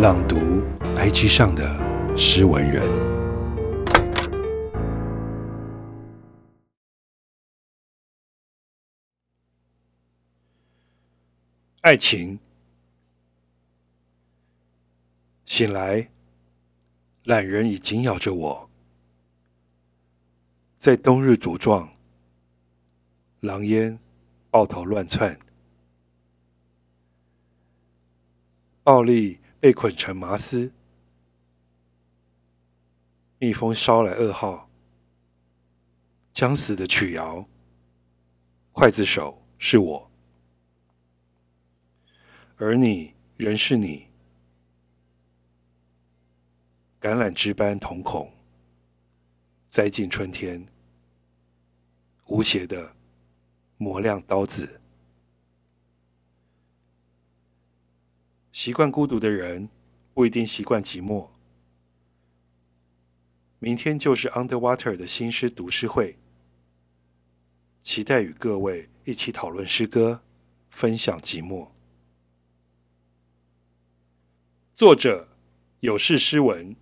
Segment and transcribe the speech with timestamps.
[0.00, 0.62] 朗读
[0.96, 2.82] IG 上的诗文人，
[11.82, 12.40] 爱情。
[15.44, 16.08] 醒来，
[17.24, 18.70] 懒人已紧咬着我，
[20.78, 21.86] 在冬日茁壮，
[23.40, 23.98] 狼烟
[24.50, 25.38] 抱头乱窜。
[28.82, 30.72] 暴力被捆成麻丝，
[33.38, 34.70] 蜜蜂捎来噩耗，
[36.32, 37.46] 将死的曲窑，
[38.72, 40.10] 刽子手是我，
[42.56, 44.08] 而你仍是你，
[46.98, 48.32] 橄榄枝般瞳孔，
[49.68, 50.66] 栽进春天，
[52.28, 52.96] 无邪的
[53.76, 54.79] 磨亮刀子。
[58.62, 59.70] 习惯孤独的人，
[60.12, 61.30] 不一定习惯寂寞。
[63.58, 66.18] 明天就是 Underwater 的新诗读诗会，
[67.80, 70.22] 期待与各位一起讨论诗歌，
[70.70, 71.68] 分享寂寞。
[74.74, 75.28] 作者：
[75.78, 76.76] 有事诗文。